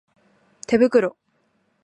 [0.65, 1.15] 手袋